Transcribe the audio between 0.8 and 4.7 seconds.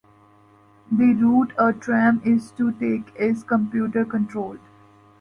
The route a tram is to take is computer-controlled.